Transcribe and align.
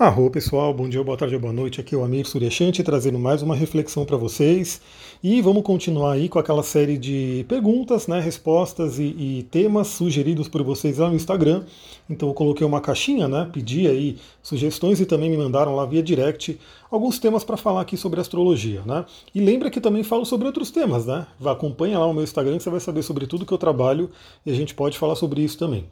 Arro 0.00 0.30
pessoal, 0.30 0.72
bom 0.72 0.88
dia, 0.88 1.04
boa 1.04 1.14
tarde, 1.14 1.36
boa 1.36 1.52
noite. 1.52 1.78
Aqui 1.78 1.94
é 1.94 1.98
o 1.98 2.02
Amir 2.02 2.26
Suryashanti 2.26 2.82
trazendo 2.82 3.18
mais 3.18 3.42
uma 3.42 3.54
reflexão 3.54 4.06
para 4.06 4.16
vocês. 4.16 4.80
E 5.22 5.42
vamos 5.42 5.62
continuar 5.62 6.12
aí 6.12 6.26
com 6.26 6.38
aquela 6.38 6.62
série 6.62 6.96
de 6.96 7.44
perguntas, 7.46 8.06
né, 8.06 8.18
respostas 8.18 8.98
e, 8.98 9.02
e, 9.02 9.46
temas 9.50 9.88
sugeridos 9.88 10.48
por 10.48 10.62
vocês 10.62 10.96
lá 10.96 11.10
no 11.10 11.16
Instagram. 11.16 11.64
Então 12.08 12.28
eu 12.30 12.34
coloquei 12.34 12.66
uma 12.66 12.80
caixinha, 12.80 13.28
né, 13.28 13.46
pedi 13.52 13.86
aí 13.86 14.16
sugestões 14.42 15.00
e 15.00 15.04
também 15.04 15.28
me 15.28 15.36
mandaram 15.36 15.76
lá 15.76 15.84
via 15.84 16.02
direct 16.02 16.58
alguns 16.90 17.18
temas 17.18 17.44
para 17.44 17.58
falar 17.58 17.82
aqui 17.82 17.98
sobre 17.98 18.22
astrologia, 18.22 18.80
né? 18.86 19.04
E 19.34 19.40
lembra 19.42 19.70
que 19.70 19.82
também 19.82 20.02
falo 20.02 20.24
sobre 20.24 20.46
outros 20.46 20.70
temas, 20.70 21.04
né? 21.04 21.26
Acompanha 21.44 21.98
lá 21.98 22.06
o 22.06 22.14
meu 22.14 22.24
Instagram 22.24 22.56
que 22.56 22.62
você 22.62 22.70
vai 22.70 22.80
saber 22.80 23.02
sobre 23.02 23.26
tudo 23.26 23.44
que 23.44 23.52
eu 23.52 23.58
trabalho 23.58 24.10
e 24.46 24.50
a 24.50 24.54
gente 24.54 24.74
pode 24.74 24.96
falar 24.96 25.14
sobre 25.14 25.42
isso 25.42 25.58
também. 25.58 25.84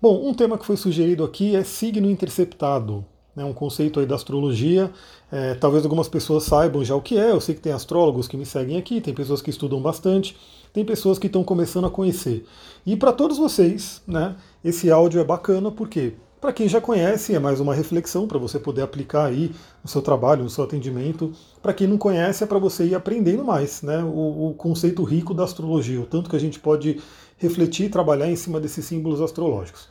Bom, 0.00 0.26
um 0.26 0.32
tema 0.32 0.56
que 0.56 0.64
foi 0.64 0.78
sugerido 0.78 1.22
aqui 1.22 1.54
é 1.54 1.62
signo 1.62 2.10
interceptado 2.10 3.04
né, 3.34 3.44
um 3.44 3.52
conceito 3.52 4.00
aí 4.00 4.06
da 4.06 4.14
astrologia. 4.14 4.90
É, 5.30 5.54
talvez 5.54 5.84
algumas 5.84 6.08
pessoas 6.08 6.44
saibam 6.44 6.84
já 6.84 6.94
o 6.94 7.00
que 7.00 7.18
é, 7.18 7.30
eu 7.30 7.40
sei 7.40 7.54
que 7.54 7.60
tem 7.60 7.72
astrólogos 7.72 8.28
que 8.28 8.36
me 8.36 8.46
seguem 8.46 8.76
aqui, 8.76 9.00
tem 9.00 9.14
pessoas 9.14 9.40
que 9.40 9.50
estudam 9.50 9.80
bastante, 9.80 10.36
tem 10.72 10.84
pessoas 10.84 11.18
que 11.18 11.26
estão 11.26 11.42
começando 11.42 11.86
a 11.86 11.90
conhecer. 11.90 12.44
E 12.84 12.96
para 12.96 13.12
todos 13.12 13.38
vocês, 13.38 14.02
né, 14.06 14.36
esse 14.64 14.90
áudio 14.90 15.20
é 15.20 15.24
bacana 15.24 15.70
porque 15.70 16.14
para 16.42 16.52
quem 16.52 16.68
já 16.68 16.80
conhece, 16.80 17.36
é 17.36 17.38
mais 17.38 17.60
uma 17.60 17.72
reflexão 17.72 18.26
para 18.26 18.36
você 18.36 18.58
poder 18.58 18.82
aplicar 18.82 19.26
aí 19.26 19.52
no 19.80 19.88
seu 19.88 20.02
trabalho, 20.02 20.42
no 20.42 20.50
seu 20.50 20.64
atendimento. 20.64 21.32
Para 21.62 21.72
quem 21.72 21.86
não 21.86 21.96
conhece, 21.96 22.42
é 22.42 22.46
para 22.48 22.58
você 22.58 22.84
ir 22.84 22.96
aprendendo 22.96 23.44
mais 23.44 23.80
né, 23.80 24.02
o, 24.02 24.48
o, 24.48 24.54
conceito 24.54 25.04
rico 25.04 25.32
da 25.32 25.44
astrologia, 25.44 26.00
o 26.00 26.04
tanto 26.04 26.28
que 26.28 26.34
a 26.34 26.40
gente 26.40 26.58
pode 26.58 27.00
refletir 27.38 27.86
e 27.86 27.88
trabalhar 27.88 28.28
em 28.28 28.34
cima 28.34 28.58
desses 28.58 28.84
símbolos 28.84 29.20
astrológicos. 29.20 29.86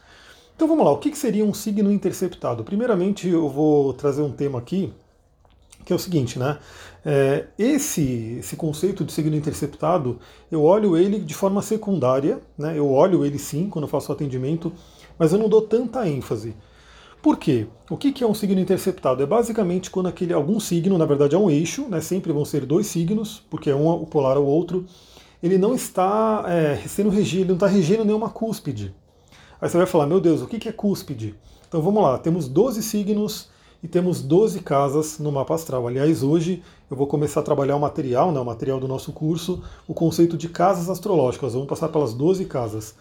Então 0.61 0.69
vamos 0.69 0.85
lá, 0.85 0.91
o 0.91 0.99
que 0.99 1.17
seria 1.17 1.43
um 1.43 1.55
signo 1.55 1.91
interceptado? 1.91 2.63
Primeiramente 2.63 3.27
eu 3.27 3.49
vou 3.49 3.93
trazer 3.93 4.21
um 4.21 4.31
tema 4.31 4.59
aqui, 4.59 4.93
que 5.83 5.91
é 5.91 5.95
o 5.95 5.97
seguinte, 5.97 6.37
né? 6.37 6.59
É, 7.03 7.47
esse, 7.57 8.37
esse 8.37 8.55
conceito 8.55 9.03
de 9.03 9.11
signo 9.11 9.35
interceptado, 9.35 10.19
eu 10.51 10.61
olho 10.63 10.95
ele 10.95 11.17
de 11.17 11.33
forma 11.33 11.63
secundária, 11.63 12.39
né? 12.55 12.77
Eu 12.77 12.91
olho 12.91 13.25
ele 13.25 13.39
sim 13.39 13.71
quando 13.71 13.85
eu 13.85 13.89
faço 13.89 14.11
atendimento, 14.11 14.71
mas 15.17 15.33
eu 15.33 15.39
não 15.39 15.49
dou 15.49 15.63
tanta 15.63 16.07
ênfase. 16.07 16.53
Por 17.23 17.37
quê? 17.37 17.65
O 17.89 17.97
que 17.97 18.23
é 18.23 18.27
um 18.27 18.35
signo 18.35 18.61
interceptado? 18.61 19.23
É 19.23 19.25
basicamente 19.25 19.89
quando 19.89 20.09
aquele 20.09 20.31
algum 20.31 20.59
signo, 20.59 20.95
na 20.95 21.05
verdade 21.05 21.33
é 21.33 21.39
um 21.39 21.49
eixo, 21.49 21.87
né? 21.89 22.01
sempre 22.01 22.31
vão 22.31 22.45
ser 22.45 22.67
dois 22.67 22.85
signos, 22.85 23.41
porque 23.49 23.71
é 23.71 23.75
um 23.75 23.89
o 23.89 24.05
polar 24.05 24.37
ao 24.37 24.45
outro, 24.45 24.85
ele 25.41 25.57
não 25.57 25.73
está 25.73 26.45
é, 26.45 26.75
sendo 26.87 27.09
regido, 27.09 27.41
ele 27.41 27.47
não 27.47 27.55
está 27.55 27.65
regendo 27.65 28.05
nenhuma 28.05 28.29
cúspide. 28.29 28.93
Aí 29.61 29.69
você 29.69 29.77
vai 29.77 29.85
falar, 29.85 30.07
meu 30.07 30.19
Deus, 30.19 30.41
o 30.41 30.47
que 30.47 30.67
é 30.67 30.71
cúspide? 30.71 31.35
Então 31.67 31.83
vamos 31.83 32.01
lá, 32.01 32.17
temos 32.17 32.47
12 32.47 32.81
signos 32.81 33.49
e 33.83 33.87
temos 33.87 34.19
12 34.19 34.59
casas 34.61 35.19
no 35.19 35.31
mapa 35.31 35.53
astral. 35.53 35.87
Aliás, 35.87 36.23
hoje 36.23 36.63
eu 36.89 36.97
vou 36.97 37.05
começar 37.05 37.41
a 37.41 37.43
trabalhar 37.43 37.75
o 37.75 37.79
material, 37.79 38.31
né, 38.31 38.39
o 38.39 38.45
material 38.45 38.79
do 38.79 38.87
nosso 38.87 39.13
curso, 39.13 39.61
o 39.87 39.93
conceito 39.93 40.35
de 40.35 40.49
casas 40.49 40.89
astrológicas. 40.89 41.53
Vamos 41.53 41.67
passar 41.67 41.89
pelas 41.89 42.11
12 42.15 42.45
casas. 42.45 42.95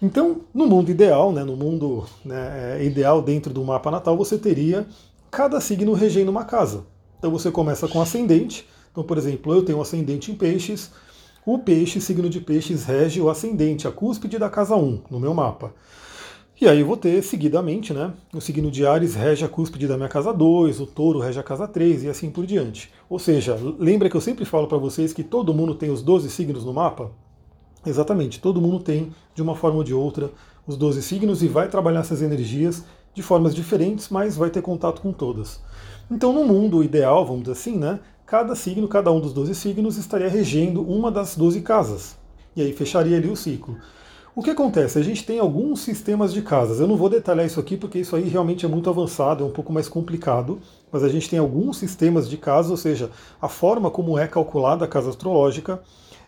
Então, 0.00 0.40
no 0.54 0.66
mundo 0.66 0.90
ideal, 0.90 1.32
né, 1.32 1.44
no 1.44 1.54
mundo 1.54 2.06
né, 2.24 2.78
é, 2.78 2.84
ideal 2.84 3.20
dentro 3.20 3.52
do 3.52 3.62
mapa 3.62 3.90
natal, 3.90 4.16
você 4.16 4.38
teria 4.38 4.86
cada 5.30 5.60
signo 5.60 5.92
regendo 5.92 6.30
uma 6.30 6.46
casa. 6.46 6.86
Então 7.18 7.30
você 7.30 7.50
começa 7.50 7.86
com 7.86 8.00
ascendente. 8.00 8.66
Então, 8.90 9.04
por 9.04 9.18
exemplo, 9.18 9.54
eu 9.54 9.62
tenho 9.62 9.78
ascendente 9.82 10.32
em 10.32 10.34
peixes, 10.34 10.90
o 11.44 11.58
peixe, 11.58 12.00
signo 12.00 12.28
de 12.28 12.40
peixes, 12.40 12.84
rege 12.84 13.20
o 13.20 13.30
ascendente, 13.30 13.88
a 13.88 13.90
cúspide 13.90 14.38
da 14.38 14.50
casa 14.50 14.76
1 14.76 15.02
no 15.10 15.18
meu 15.18 15.32
mapa. 15.32 15.74
E 16.60 16.68
aí 16.68 16.80
eu 16.80 16.86
vou 16.86 16.96
ter 16.96 17.22
seguidamente, 17.22 17.94
né? 17.94 18.12
O 18.34 18.40
signo 18.40 18.70
de 18.70 18.86
Ares 18.86 19.14
rege 19.14 19.42
a 19.46 19.48
cúspide 19.48 19.88
da 19.88 19.96
minha 19.96 20.10
casa 20.10 20.30
2, 20.30 20.78
o 20.80 20.86
touro 20.86 21.18
rege 21.18 21.40
a 21.40 21.42
casa 21.42 21.66
3 21.66 22.04
e 22.04 22.08
assim 22.10 22.30
por 22.30 22.44
diante. 22.44 22.92
Ou 23.08 23.18
seja, 23.18 23.56
lembra 23.78 24.10
que 24.10 24.16
eu 24.16 24.20
sempre 24.20 24.44
falo 24.44 24.66
para 24.66 24.76
vocês 24.76 25.14
que 25.14 25.24
todo 25.24 25.54
mundo 25.54 25.74
tem 25.74 25.90
os 25.90 26.02
12 26.02 26.28
signos 26.28 26.62
no 26.62 26.74
mapa? 26.74 27.10
Exatamente, 27.86 28.40
todo 28.40 28.60
mundo 28.60 28.78
tem, 28.80 29.10
de 29.34 29.40
uma 29.40 29.56
forma 29.56 29.78
ou 29.78 29.84
de 29.84 29.94
outra, 29.94 30.30
os 30.66 30.76
12 30.76 31.02
signos 31.02 31.42
e 31.42 31.48
vai 31.48 31.66
trabalhar 31.66 32.00
essas 32.00 32.20
energias 32.20 32.84
de 33.14 33.22
formas 33.22 33.54
diferentes, 33.54 34.10
mas 34.10 34.36
vai 34.36 34.50
ter 34.50 34.60
contato 34.60 35.00
com 35.00 35.12
todas. 35.12 35.62
Então, 36.10 36.30
no 36.32 36.44
mundo 36.44 36.84
ideal, 36.84 37.24
vamos 37.24 37.42
dizer 37.42 37.52
assim, 37.52 37.78
né? 37.78 38.00
Cada 38.30 38.54
signo, 38.54 38.86
cada 38.86 39.10
um 39.10 39.18
dos 39.18 39.32
12 39.32 39.56
signos 39.56 39.96
estaria 39.96 40.28
regendo 40.28 40.82
uma 40.82 41.10
das 41.10 41.36
12 41.36 41.62
casas. 41.62 42.16
E 42.54 42.62
aí 42.62 42.72
fecharia 42.72 43.16
ali 43.16 43.28
o 43.28 43.34
ciclo. 43.34 43.76
O 44.36 44.40
que 44.40 44.50
acontece? 44.50 45.00
A 45.00 45.02
gente 45.02 45.26
tem 45.26 45.40
alguns 45.40 45.80
sistemas 45.80 46.32
de 46.32 46.40
casas. 46.40 46.78
Eu 46.78 46.86
não 46.86 46.96
vou 46.96 47.08
detalhar 47.08 47.44
isso 47.44 47.58
aqui 47.58 47.76
porque 47.76 47.98
isso 47.98 48.14
aí 48.14 48.28
realmente 48.28 48.64
é 48.64 48.68
muito 48.68 48.88
avançado, 48.88 49.42
é 49.42 49.46
um 49.48 49.50
pouco 49.50 49.72
mais 49.72 49.88
complicado, 49.88 50.60
mas 50.92 51.02
a 51.02 51.08
gente 51.08 51.28
tem 51.28 51.40
alguns 51.40 51.78
sistemas 51.78 52.30
de 52.30 52.36
casas, 52.36 52.70
ou 52.70 52.76
seja, 52.76 53.10
a 53.42 53.48
forma 53.48 53.90
como 53.90 54.16
é 54.16 54.28
calculada 54.28 54.84
a 54.84 54.88
casa 54.88 55.10
astrológica. 55.10 55.82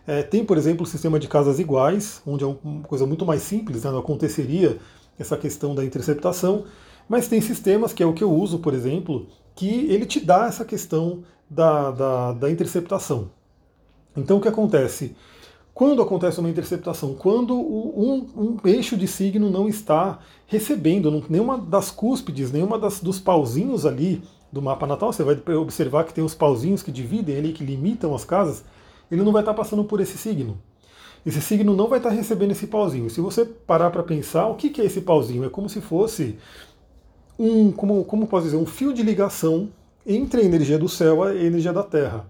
É, 0.05 0.21
tem, 0.21 0.43
por 0.43 0.57
exemplo, 0.57 0.83
o 0.83 0.85
sistema 0.85 1.17
de 1.17 1.29
casas 1.29 1.57
iguais, 1.57 2.21
onde 2.27 2.43
é 2.43 2.47
uma 2.47 2.83
coisa 2.83 3.05
muito 3.05 3.25
mais 3.25 3.43
simples, 3.43 3.85
né? 3.85 3.91
não 3.91 3.99
aconteceria 3.99 4.77
essa 5.17 5.37
questão 5.37 5.73
da 5.73 5.85
interceptação, 5.85 6.65
mas 7.07 7.29
tem 7.29 7.39
sistemas, 7.39 7.93
que 7.93 8.03
é 8.03 8.05
o 8.05 8.11
que 8.11 8.25
eu 8.25 8.31
uso, 8.33 8.59
por 8.59 8.73
exemplo, 8.73 9.25
que 9.55 9.85
ele 9.89 10.05
te 10.05 10.19
dá 10.19 10.47
essa 10.47 10.65
questão 10.65 11.23
da, 11.49 11.91
da, 11.91 12.33
da 12.33 12.51
interceptação. 12.51 13.29
Então 14.15 14.37
o 14.37 14.41
que 14.41 14.47
acontece? 14.47 15.15
Quando 15.73 16.01
acontece 16.01 16.39
uma 16.39 16.49
interceptação? 16.49 17.15
Quando 17.15 17.55
um, 17.55 18.27
um, 18.37 18.57
eixo 18.67 18.95
de 18.95 19.07
signo 19.07 19.49
não 19.49 19.67
está 19.67 20.19
recebendo 20.45 21.25
nenhuma 21.27 21.57
das 21.57 21.89
cúspides, 21.89 22.51
nenhuma 22.51 22.77
das, 22.77 22.99
dos 22.99 23.19
pauzinhos 23.19 23.85
ali 23.85 24.21
do 24.51 24.61
mapa 24.61 24.85
natal, 24.85 25.11
você 25.11 25.23
vai 25.23 25.41
observar 25.55 26.03
que 26.03 26.13
tem 26.13 26.23
os 26.23 26.35
pauzinhos 26.35 26.83
que 26.83 26.91
dividem 26.91 27.37
ali, 27.37 27.53
que 27.53 27.65
limitam 27.65 28.13
as 28.13 28.23
casas, 28.23 28.63
ele 29.09 29.23
não 29.23 29.31
vai 29.31 29.41
estar 29.41 29.55
passando 29.55 29.83
por 29.83 29.99
esse 29.99 30.15
signo. 30.15 30.59
Esse 31.25 31.41
signo 31.41 31.75
não 31.75 31.87
vai 31.87 31.97
estar 31.97 32.09
recebendo 32.09 32.51
esse 32.51 32.67
pauzinho. 32.67 33.09
Se 33.09 33.19
você 33.19 33.43
parar 33.43 33.89
para 33.89 34.03
pensar, 34.03 34.47
o 34.47 34.55
que 34.55 34.79
é 34.79 34.85
esse 34.85 35.01
pauzinho? 35.01 35.43
É 35.43 35.49
como 35.49 35.67
se 35.67 35.81
fosse 35.81 36.37
um, 37.39 37.71
como, 37.71 38.03
como 38.05 38.27
posso 38.27 38.45
dizer, 38.45 38.57
um 38.57 38.65
fio 38.65 38.93
de 38.93 39.01
ligação 39.01 39.69
entre 40.05 40.41
a 40.41 40.43
energia 40.43 40.77
do 40.77 40.89
céu 40.89 41.25
e 41.25 41.39
a 41.39 41.43
energia 41.43 41.73
da 41.73 41.83
Terra. 41.83 42.25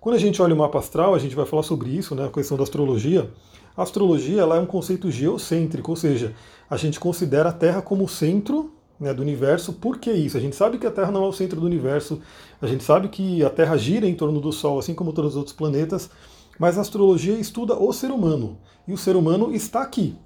Quando 0.00 0.14
a 0.14 0.18
gente 0.18 0.40
olha 0.40 0.54
o 0.54 0.58
mapa 0.58 0.78
astral, 0.78 1.14
a 1.14 1.18
gente 1.18 1.34
vai 1.34 1.44
falar 1.44 1.62
sobre 1.62 1.90
isso, 1.90 2.14
né, 2.14 2.26
a 2.26 2.30
questão 2.30 2.56
da 2.56 2.62
astrologia. 2.62 3.28
A 3.76 3.82
astrologia 3.82 4.40
ela 4.40 4.56
é 4.56 4.60
um 4.60 4.66
conceito 4.66 5.10
geocêntrico, 5.10 5.90
ou 5.90 5.96
seja, 5.96 6.34
a 6.70 6.76
gente 6.76 7.00
considera 7.00 7.48
a 7.48 7.52
Terra 7.52 7.82
como 7.82 8.04
o 8.04 8.08
centro 8.08 8.72
né, 8.98 9.12
do 9.12 9.22
universo. 9.22 9.72
Por 9.72 9.98
que 9.98 10.10
isso? 10.12 10.36
A 10.36 10.40
gente 10.40 10.56
sabe 10.56 10.78
que 10.78 10.86
a 10.86 10.90
Terra 10.90 11.10
não 11.10 11.24
é 11.24 11.28
o 11.28 11.32
centro 11.32 11.60
do 11.60 11.66
universo, 11.66 12.20
a 12.60 12.66
gente 12.66 12.84
sabe 12.84 13.08
que 13.08 13.44
a 13.44 13.50
Terra 13.50 13.76
gira 13.76 14.06
em 14.06 14.14
torno 14.14 14.40
do 14.40 14.52
Sol, 14.52 14.78
assim 14.78 14.94
como 14.94 15.12
todos 15.12 15.32
os 15.32 15.36
outros 15.36 15.54
planetas, 15.54 16.10
mas 16.58 16.78
a 16.78 16.80
astrologia 16.80 17.34
estuda 17.34 17.74
o 17.74 17.92
ser 17.92 18.10
humano, 18.10 18.58
e 18.86 18.92
o 18.92 18.98
ser 18.98 19.16
humano 19.16 19.54
está 19.54 19.82
aqui. 19.82 20.16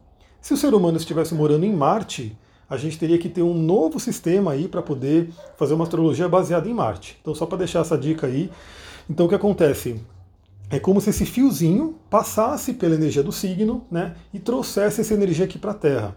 Se 0.40 0.54
o 0.54 0.56
ser 0.56 0.74
humano 0.74 0.96
estivesse 0.96 1.34
morando 1.34 1.64
em 1.64 1.72
Marte, 1.72 2.36
a 2.68 2.76
gente 2.76 2.98
teria 2.98 3.18
que 3.18 3.28
ter 3.28 3.42
um 3.42 3.54
novo 3.54 4.00
sistema 4.00 4.52
aí 4.52 4.68
para 4.68 4.82
poder 4.82 5.30
fazer 5.56 5.74
uma 5.74 5.84
astrologia 5.84 6.28
baseada 6.28 6.68
em 6.68 6.74
Marte. 6.74 7.18
Então, 7.20 7.34
só 7.34 7.46
para 7.46 7.58
deixar 7.58 7.80
essa 7.80 7.98
dica 7.98 8.26
aí. 8.26 8.50
Então, 9.08 9.26
o 9.26 9.28
que 9.28 9.34
acontece? 9.34 10.00
É 10.70 10.78
como 10.78 11.00
se 11.00 11.10
esse 11.10 11.26
fiozinho 11.26 11.96
passasse 12.08 12.72
pela 12.72 12.94
energia 12.94 13.22
do 13.22 13.30
signo 13.30 13.84
né, 13.90 14.14
e 14.32 14.38
trouxesse 14.38 15.02
essa 15.02 15.12
energia 15.12 15.44
aqui 15.44 15.58
para 15.58 15.72
a 15.72 15.74
Terra. 15.74 16.16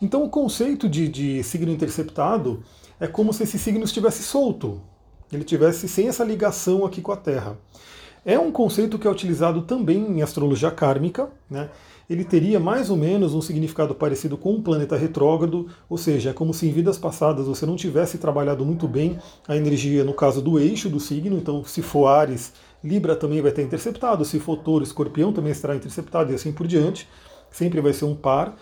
Então, 0.00 0.24
o 0.24 0.28
conceito 0.28 0.88
de, 0.88 1.08
de 1.08 1.42
signo 1.44 1.70
interceptado 1.70 2.64
é 2.98 3.06
como 3.06 3.32
se 3.32 3.44
esse 3.44 3.58
signo 3.58 3.84
estivesse 3.84 4.22
solto, 4.22 4.80
ele 5.32 5.44
tivesse 5.44 5.88
sem 5.88 6.08
essa 6.08 6.24
ligação 6.24 6.84
aqui 6.84 7.00
com 7.00 7.12
a 7.12 7.16
Terra. 7.16 7.56
É 8.24 8.38
um 8.38 8.52
conceito 8.52 8.98
que 8.98 9.06
é 9.06 9.10
utilizado 9.10 9.62
também 9.62 9.98
em 9.98 10.22
astrologia 10.22 10.70
kármica, 10.70 11.28
né? 11.50 11.70
Ele 12.12 12.24
teria 12.24 12.60
mais 12.60 12.90
ou 12.90 12.96
menos 12.96 13.34
um 13.34 13.40
significado 13.40 13.94
parecido 13.94 14.36
com 14.36 14.52
um 14.52 14.62
planeta 14.62 14.96
retrógrado, 14.96 15.68
ou 15.88 15.96
seja, 15.96 16.30
é 16.30 16.32
como 16.32 16.52
se 16.52 16.66
em 16.66 16.72
vidas 16.72 16.98
passadas 16.98 17.46
você 17.46 17.64
não 17.64 17.74
tivesse 17.74 18.18
trabalhado 18.18 18.64
muito 18.64 18.86
bem 18.86 19.18
a 19.48 19.56
energia, 19.56 20.04
no 20.04 20.12
caso 20.12 20.42
do 20.42 20.58
eixo 20.58 20.90
do 20.90 21.00
signo, 21.00 21.36
então 21.36 21.64
se 21.64 21.80
for 21.80 22.06
Ares, 22.06 22.52
Libra 22.84 23.16
também 23.16 23.40
vai 23.40 23.50
estar 23.50 23.62
interceptado, 23.62 24.24
se 24.24 24.38
for 24.38 24.56
Touro, 24.56 24.84
Escorpião 24.84 25.32
também 25.32 25.52
estará 25.52 25.74
interceptado 25.74 26.32
e 26.32 26.34
assim 26.34 26.52
por 26.52 26.66
diante, 26.66 27.08
sempre 27.50 27.80
vai 27.80 27.92
ser 27.92 28.04
um 28.04 28.14
par. 28.14 28.56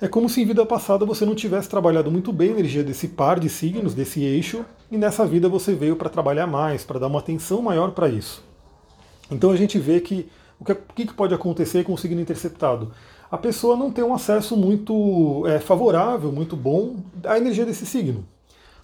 É 0.00 0.08
como 0.08 0.28
se 0.28 0.42
em 0.42 0.44
vida 0.44 0.66
passada 0.66 1.06
você 1.06 1.24
não 1.24 1.34
tivesse 1.34 1.68
trabalhado 1.68 2.10
muito 2.10 2.32
bem 2.32 2.48
a 2.48 2.52
energia 2.52 2.82
desse 2.82 3.06
par 3.06 3.38
de 3.38 3.48
signos, 3.48 3.94
desse 3.94 4.24
eixo, 4.24 4.64
e 4.90 4.96
nessa 4.96 5.24
vida 5.24 5.48
você 5.48 5.74
veio 5.74 5.94
para 5.94 6.08
trabalhar 6.08 6.46
mais, 6.48 6.82
para 6.82 6.98
dar 6.98 7.06
uma 7.06 7.20
atenção 7.20 7.62
maior 7.62 7.92
para 7.92 8.08
isso. 8.08 8.42
Então 9.30 9.50
a 9.50 9.56
gente 9.56 9.78
vê 9.78 10.00
que 10.00 10.28
o 10.62 10.94
que, 10.94 11.06
que 11.06 11.14
pode 11.14 11.34
acontecer 11.34 11.84
com 11.84 11.92
o 11.92 11.98
signo 11.98 12.20
interceptado? 12.20 12.92
A 13.30 13.38
pessoa 13.38 13.76
não 13.76 13.90
tem 13.90 14.04
um 14.04 14.14
acesso 14.14 14.56
muito 14.56 15.46
é, 15.46 15.58
favorável, 15.58 16.30
muito 16.30 16.54
bom 16.54 16.96
à 17.24 17.36
energia 17.36 17.64
desse 17.64 17.86
signo. 17.86 18.24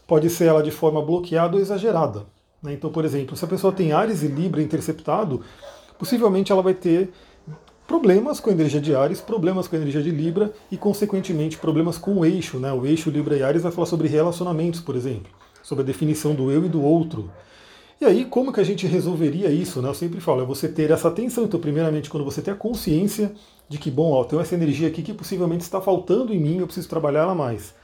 Pode 0.07 0.31
ser 0.31 0.47
ela 0.47 0.63
de 0.63 0.71
forma 0.71 1.03
bloqueada 1.03 1.55
ou 1.55 1.61
exagerada. 1.61 2.25
Né? 2.63 2.73
Então, 2.73 2.91
por 2.91 3.05
exemplo, 3.05 3.37
se 3.37 3.45
a 3.45 3.49
pessoa 3.49 3.73
tem 3.73 3.93
Ares 3.93 4.23
e 4.23 4.27
Libra 4.27 4.63
interceptado, 4.63 5.43
possivelmente 5.99 6.51
ela 6.51 6.63
vai 6.63 6.75
ter 6.75 7.11
problemas 7.87 8.41
com 8.41 8.51
a 8.51 8.53
energia 8.53 8.81
de 8.81 8.95
Ares, 8.95 9.21
problemas 9.21 9.69
com 9.69 9.77
a 9.77 9.79
energia 9.79 10.03
de 10.03 10.11
Libra 10.11 10.53
e, 10.71 10.77
consequentemente, 10.77 11.59
problemas 11.59 11.97
com 11.97 12.19
o 12.19 12.25
eixo. 12.25 12.59
Né? 12.59 12.73
O 12.73 12.87
eixo 12.87 13.11
Libra 13.11 13.37
e 13.37 13.43
Ares 13.43 13.63
vai 13.63 13.73
falar 13.73 13.87
sobre 13.87 14.09
relacionamentos, 14.09 14.81
por 14.81 14.97
exemplo, 14.97 15.31
sobre 15.63 15.83
a 15.83 15.87
definição 15.87 16.35
do 16.35 16.51
eu 16.51 16.65
e 16.65 16.69
do 16.69 16.83
outro. 16.83 17.31
E 18.01 18.05
aí, 18.05 18.25
como 18.25 18.53
que 18.53 18.61
a 18.61 18.65
gente 18.65 18.87
resolveria 18.87 19.51
isso? 19.51 19.83
Né? 19.83 19.89
Eu 19.89 19.95
sempre 19.95 20.21
falo, 20.21 20.43
é 20.43 20.45
você 20.45 20.69
ter 20.69 20.91
essa 20.91 21.09
atenção. 21.09 21.45
Então, 21.45 21.59
primeiramente, 21.59 22.09
quando 22.09 22.25
você 22.25 22.41
tem 22.41 22.55
a 22.55 22.57
consciência 22.57 23.33
de 23.69 23.77
que, 23.77 23.91
bom, 23.91 24.13
ó, 24.13 24.23
tem 24.23 24.39
essa 24.39 24.55
energia 24.55 24.87
aqui 24.87 25.03
que 25.03 25.13
possivelmente 25.13 25.65
está 25.65 25.81
faltando 25.81 26.33
em 26.33 26.39
mim, 26.39 26.59
eu 26.59 26.67
preciso 26.67 26.89
trabalhar 26.89 27.23
ela 27.23 27.35
mais. 27.35 27.75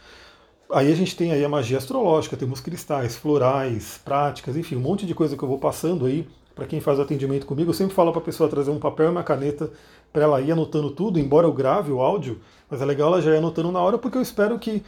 Aí 0.71 0.91
a 0.91 0.95
gente 0.95 1.17
tem 1.17 1.33
aí 1.33 1.45
a 1.45 1.49
magia 1.49 1.79
astrológica, 1.79 2.37
temos 2.37 2.61
cristais, 2.61 3.17
florais, 3.17 4.01
práticas, 4.05 4.57
enfim, 4.57 4.77
um 4.77 4.81
monte 4.81 5.05
de 5.05 5.15
coisa 5.15 5.37
que 5.37 5.43
eu 5.43 5.49
vou 5.49 5.59
passando 5.59 6.07
aí 6.07 6.27
para 6.55 6.67
quem 6.67 6.81
faz 6.81 6.99
o 6.99 7.03
atendimento 7.03 7.45
comigo. 7.45 7.71
Eu 7.71 7.75
sempre 7.75 7.95
falo 7.95 8.13
para 8.13 8.21
a 8.21 8.25
pessoa 8.25 8.49
trazer 8.49 8.71
um 8.71 8.79
papel 8.79 9.07
e 9.07 9.11
uma 9.11 9.25
caneta 9.25 9.71
para 10.13 10.23
ela 10.23 10.41
ir 10.41 10.53
anotando 10.53 10.91
tudo, 10.91 11.19
embora 11.19 11.47
eu 11.47 11.53
grave 11.53 11.91
o 11.91 12.01
áudio, 12.01 12.41
mas 12.71 12.81
é 12.81 12.85
legal 12.85 13.09
ela 13.09 13.21
já 13.21 13.33
ir 13.33 13.39
anotando 13.39 13.73
na 13.73 13.81
hora, 13.81 13.99
porque 13.99 14.17
eu 14.17 14.23
espero 14.23 14.59
que 14.59 14.83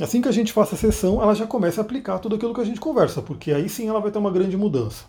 assim 0.00 0.20
que 0.20 0.28
a 0.28 0.32
gente 0.32 0.52
faça 0.52 0.74
a 0.74 0.78
sessão, 0.78 1.22
ela 1.22 1.34
já 1.34 1.46
comece 1.46 1.80
a 1.80 1.82
aplicar 1.82 2.18
tudo 2.18 2.36
aquilo 2.36 2.54
que 2.54 2.60
a 2.60 2.64
gente 2.64 2.80
conversa, 2.80 3.20
porque 3.20 3.52
aí 3.52 3.68
sim 3.68 3.88
ela 3.88 4.00
vai 4.00 4.10
ter 4.10 4.18
uma 4.18 4.30
grande 4.30 4.56
mudança. 4.56 5.04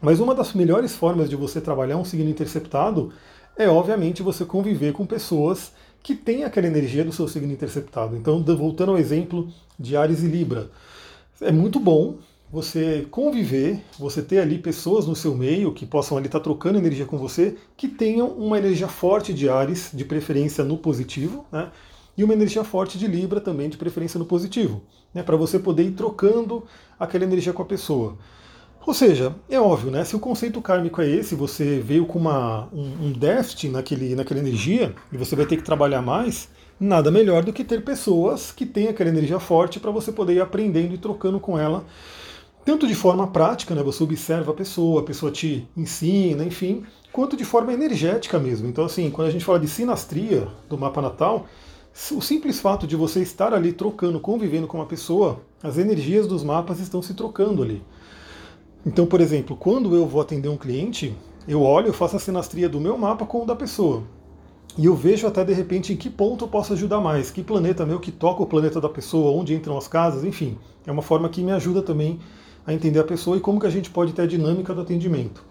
Mas 0.00 0.18
uma 0.18 0.34
das 0.34 0.52
melhores 0.54 0.96
formas 0.96 1.28
de 1.28 1.36
você 1.36 1.60
trabalhar 1.60 1.96
um 1.96 2.04
signo 2.04 2.30
interceptado 2.30 3.12
é, 3.56 3.68
obviamente, 3.68 4.22
você 4.22 4.44
conviver 4.44 4.92
com 4.92 5.04
pessoas 5.04 5.72
que 6.02 6.14
têm 6.14 6.44
aquela 6.44 6.66
energia 6.66 7.04
do 7.04 7.12
seu 7.12 7.28
signo 7.28 7.52
interceptado. 7.52 8.16
Então, 8.16 8.42
voltando 8.42 8.92
ao 8.92 8.98
exemplo 8.98 9.48
de 9.78 9.96
Ares 9.96 10.22
e 10.22 10.26
Libra, 10.26 10.70
é 11.40 11.52
muito 11.52 11.78
bom 11.78 12.16
você 12.50 13.06
conviver, 13.10 13.80
você 13.98 14.22
ter 14.22 14.38
ali 14.38 14.58
pessoas 14.58 15.06
no 15.06 15.14
seu 15.14 15.36
meio 15.36 15.72
que 15.72 15.86
possam 15.86 16.16
ali 16.16 16.26
estar 16.26 16.40
trocando 16.40 16.78
energia 16.78 17.04
com 17.04 17.18
você, 17.18 17.56
que 17.76 17.86
tenham 17.86 18.28
uma 18.28 18.58
energia 18.58 18.88
forte 18.88 19.32
de 19.32 19.48
Ares, 19.48 19.90
de 19.92 20.04
preferência 20.04 20.64
no 20.64 20.78
positivo, 20.78 21.44
né? 21.52 21.70
E 22.20 22.24
uma 22.24 22.34
energia 22.34 22.62
forte 22.62 22.98
de 22.98 23.06
Libra 23.06 23.40
também, 23.40 23.70
de 23.70 23.78
preferência 23.78 24.18
no 24.18 24.26
positivo, 24.26 24.82
né? 25.14 25.22
Para 25.22 25.38
você 25.38 25.58
poder 25.58 25.84
ir 25.84 25.92
trocando 25.92 26.64
aquela 26.98 27.24
energia 27.24 27.50
com 27.50 27.62
a 27.62 27.64
pessoa. 27.64 28.18
Ou 28.86 28.92
seja, 28.92 29.34
é 29.48 29.58
óbvio, 29.58 29.90
né? 29.90 30.04
Se 30.04 30.14
o 30.14 30.20
conceito 30.20 30.60
kármico 30.60 31.00
é 31.00 31.08
esse, 31.08 31.34
você 31.34 31.80
veio 31.80 32.04
com 32.04 32.18
uma, 32.18 32.68
um, 32.74 33.06
um 33.06 33.12
déficit 33.12 33.70
naquele, 33.70 34.14
naquela 34.14 34.38
energia 34.38 34.94
e 35.10 35.16
você 35.16 35.34
vai 35.34 35.46
ter 35.46 35.56
que 35.56 35.62
trabalhar 35.62 36.02
mais, 36.02 36.50
nada 36.78 37.10
melhor 37.10 37.42
do 37.42 37.54
que 37.54 37.64
ter 37.64 37.82
pessoas 37.82 38.52
que 38.52 38.66
têm 38.66 38.88
aquela 38.88 39.08
energia 39.08 39.40
forte 39.40 39.80
para 39.80 39.90
você 39.90 40.12
poder 40.12 40.34
ir 40.34 40.42
aprendendo 40.42 40.92
e 40.92 40.98
trocando 40.98 41.40
com 41.40 41.58
ela 41.58 41.86
tanto 42.62 42.86
de 42.86 42.94
forma 42.94 43.26
prática, 43.26 43.74
né, 43.74 43.82
você 43.82 44.02
observa 44.02 44.50
a 44.50 44.54
pessoa, 44.54 45.00
a 45.00 45.04
pessoa 45.04 45.32
te 45.32 45.66
ensina, 45.74 46.44
enfim, 46.44 46.84
quanto 47.10 47.34
de 47.34 47.44
forma 47.44 47.72
energética 47.72 48.38
mesmo. 48.38 48.68
Então, 48.68 48.84
assim, 48.84 49.10
quando 49.10 49.28
a 49.28 49.30
gente 49.30 49.44
fala 49.44 49.58
de 49.58 49.66
sinastria 49.66 50.46
do 50.68 50.76
mapa 50.76 51.00
natal, 51.00 51.46
o 52.12 52.20
simples 52.20 52.60
fato 52.60 52.86
de 52.86 52.96
você 52.96 53.20
estar 53.20 53.52
ali 53.52 53.72
trocando, 53.72 54.20
convivendo 54.20 54.66
com 54.66 54.78
uma 54.78 54.86
pessoa, 54.86 55.40
as 55.62 55.76
energias 55.76 56.26
dos 56.26 56.42
mapas 56.42 56.80
estão 56.80 57.02
se 57.02 57.14
trocando 57.14 57.62
ali. 57.62 57.82
Então, 58.86 59.06
por 59.06 59.20
exemplo, 59.20 59.56
quando 59.56 59.94
eu 59.94 60.06
vou 60.06 60.20
atender 60.20 60.48
um 60.48 60.56
cliente, 60.56 61.14
eu 61.46 61.62
olho, 61.62 61.88
eu 61.88 61.92
faço 61.92 62.16
a 62.16 62.20
sinastria 62.20 62.68
do 62.68 62.80
meu 62.80 62.96
mapa 62.96 63.26
com 63.26 63.42
o 63.42 63.46
da 63.46 63.54
pessoa. 63.54 64.02
E 64.78 64.86
eu 64.86 64.94
vejo 64.94 65.26
até 65.26 65.44
de 65.44 65.52
repente 65.52 65.92
em 65.92 65.96
que 65.96 66.08
ponto 66.08 66.44
eu 66.44 66.48
posso 66.48 66.72
ajudar 66.72 67.00
mais, 67.00 67.30
que 67.30 67.42
planeta 67.42 67.84
meu 67.84 67.98
que 67.98 68.12
toca 68.12 68.42
o 68.42 68.46
planeta 68.46 68.80
da 68.80 68.88
pessoa, 68.88 69.38
onde 69.38 69.54
entram 69.54 69.76
as 69.76 69.88
casas, 69.88 70.24
enfim. 70.24 70.56
É 70.86 70.92
uma 70.92 71.02
forma 71.02 71.28
que 71.28 71.42
me 71.42 71.52
ajuda 71.52 71.82
também 71.82 72.18
a 72.66 72.72
entender 72.72 73.00
a 73.00 73.04
pessoa 73.04 73.36
e 73.36 73.40
como 73.40 73.60
que 73.60 73.66
a 73.66 73.70
gente 73.70 73.90
pode 73.90 74.12
ter 74.12 74.22
a 74.22 74.26
dinâmica 74.26 74.72
do 74.72 74.80
atendimento. 74.80 75.44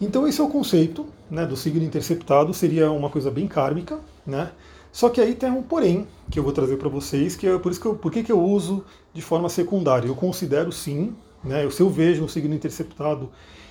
Então 0.00 0.26
esse 0.26 0.40
é 0.40 0.44
o 0.44 0.48
conceito 0.48 1.06
né, 1.30 1.46
do 1.46 1.56
signo 1.56 1.84
interceptado, 1.84 2.52
seria 2.52 2.90
uma 2.90 3.08
coisa 3.08 3.30
bem 3.30 3.46
kármica, 3.46 3.98
né? 4.26 4.50
Só 4.96 5.10
que 5.10 5.20
aí 5.20 5.34
tem 5.34 5.50
um 5.50 5.62
porém 5.62 6.06
que 6.30 6.38
eu 6.38 6.42
vou 6.42 6.54
trazer 6.54 6.78
para 6.78 6.88
vocês, 6.88 7.36
que 7.36 7.46
é 7.46 7.58
por 7.58 7.70
isso 7.70 7.78
que 7.78 7.86
eu, 7.86 7.94
por 7.94 8.10
que, 8.10 8.22
que 8.22 8.32
eu 8.32 8.42
uso 8.42 8.82
de 9.12 9.20
forma 9.20 9.46
secundária. 9.50 10.08
Eu 10.08 10.14
considero 10.14 10.72
sim, 10.72 11.14
né, 11.44 11.68
se 11.68 11.82
eu 11.82 11.90
vejo 11.90 12.24
um 12.24 12.28
signo 12.28 12.54
interceptado, 12.54 13.28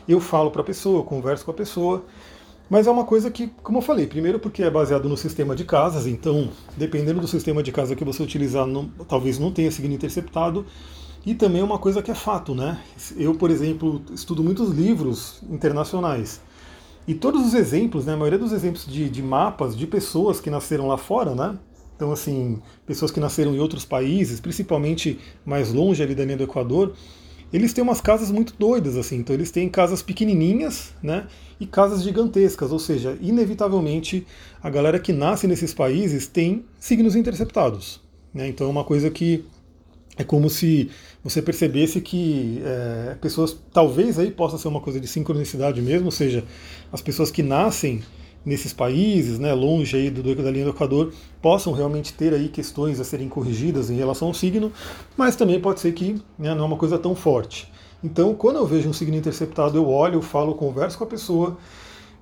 eu 0.07 0.19
falo 0.19 0.51
para 0.51 0.61
a 0.61 0.63
pessoa, 0.63 0.99
eu 0.99 1.03
converso 1.03 1.43
com 1.43 1.49
a 1.49 1.53
pessoa, 1.55 2.05
mas 2.69 2.85
é 2.85 2.91
uma 2.91 3.05
coisa 3.05 3.31
que, 3.31 3.47
como 3.63 3.79
eu 3.79 3.81
falei, 3.81 4.05
primeiro 4.05 4.37
porque 4.37 4.61
é 4.61 4.69
baseado 4.69 5.09
no 5.09 5.17
sistema 5.17 5.55
de 5.55 5.63
casas, 5.63 6.05
então 6.05 6.51
dependendo 6.77 7.19
do 7.19 7.27
sistema 7.27 7.63
de 7.63 7.71
casa 7.71 7.95
que 7.95 8.05
você 8.05 8.21
utilizar, 8.21 8.67
não, 8.67 8.87
talvez 9.07 9.39
não 9.39 9.51
tenha 9.51 9.71
signo 9.71 9.95
interceptado, 9.95 10.63
e 11.25 11.33
também 11.33 11.63
uma 11.63 11.79
coisa 11.79 12.03
que 12.03 12.11
é 12.11 12.15
fato, 12.15 12.53
né? 12.53 12.79
Eu, 13.17 13.33
por 13.33 13.49
exemplo, 13.49 13.99
estudo 14.13 14.43
muitos 14.43 14.69
livros 14.69 15.41
internacionais. 15.49 16.39
E 17.07 17.13
todos 17.13 17.45
os 17.45 17.53
exemplos, 17.53 18.05
né, 18.05 18.13
a 18.13 18.17
maioria 18.17 18.39
dos 18.39 18.51
exemplos 18.51 18.85
de, 18.87 19.09
de 19.09 19.21
mapas 19.21 19.77
de 19.77 19.85
pessoas 19.85 20.39
que 20.39 20.49
nasceram 20.49 20.87
lá 20.87 20.97
fora, 20.97 21.35
né? 21.35 21.57
Então, 21.95 22.11
assim, 22.11 22.61
pessoas 22.85 23.11
que 23.11 23.19
nasceram 23.19 23.55
em 23.55 23.59
outros 23.59 23.85
países, 23.85 24.39
principalmente 24.39 25.19
mais 25.45 25.71
longe 25.71 26.03
ali 26.03 26.13
da 26.13 26.25
linha 26.25 26.37
do 26.37 26.43
Equador, 26.43 26.93
eles 27.53 27.71
têm 27.71 27.83
umas 27.83 28.01
casas 28.01 28.31
muito 28.31 28.53
doidas, 28.57 28.97
assim. 28.97 29.17
Então, 29.17 29.33
eles 29.33 29.49
têm 29.49 29.69
casas 29.69 30.01
pequenininhas, 30.01 30.93
né? 31.01 31.27
E 31.59 31.65
casas 31.65 32.03
gigantescas, 32.03 32.71
ou 32.71 32.79
seja, 32.79 33.17
inevitavelmente 33.21 34.27
a 34.61 34.69
galera 34.69 34.99
que 34.99 35.13
nasce 35.13 35.47
nesses 35.47 35.73
países 35.73 36.27
tem 36.27 36.65
signos 36.79 37.15
interceptados. 37.15 38.01
Né? 38.33 38.49
Então, 38.49 38.67
é 38.67 38.69
uma 38.69 38.83
coisa 38.83 39.09
que 39.09 39.45
é 40.17 40.23
como 40.23 40.49
se 40.49 40.89
você 41.23 41.41
percebesse 41.41 41.99
que 42.01 42.61
é, 42.63 43.15
pessoas, 43.19 43.57
talvez 43.73 44.17
aí 44.17 44.31
possa 44.31 44.57
ser 44.57 44.67
uma 44.67 44.79
coisa 44.79 44.99
de 44.99 45.07
sincronicidade 45.07 45.81
mesmo, 45.81 46.05
ou 46.05 46.11
seja, 46.11 46.43
as 46.91 47.01
pessoas 47.01 47.31
que 47.31 47.43
nascem 47.43 48.01
nesses 48.45 48.71
países, 48.71 49.39
né, 49.39 49.53
longe 49.53 49.97
aí 49.97 50.09
do, 50.09 50.35
da 50.35 50.51
linha 50.51 50.65
do 50.65 50.71
Equador, 50.71 51.11
possam 51.41 51.73
realmente 51.73 52.13
ter 52.13 52.33
aí 52.33 52.47
questões 52.47 52.99
a 52.99 53.03
serem 53.03 53.27
corrigidas 53.27 53.89
em 53.89 53.95
relação 53.95 54.27
ao 54.27 54.33
signo, 54.33 54.71
mas 55.17 55.35
também 55.35 55.59
pode 55.59 55.79
ser 55.79 55.91
que 55.93 56.13
né, 56.37 56.53
não 56.53 56.63
é 56.63 56.67
uma 56.67 56.77
coisa 56.77 56.99
tão 56.99 57.15
forte. 57.15 57.71
Então, 58.03 58.35
quando 58.35 58.57
eu 58.57 58.65
vejo 58.67 58.87
um 58.87 58.93
signo 58.93 59.17
interceptado, 59.17 59.75
eu 59.77 59.89
olho, 59.89 60.15
eu 60.15 60.21
falo, 60.21 60.53
converso 60.53 60.97
com 60.97 61.03
a 61.03 61.07
pessoa, 61.07 61.57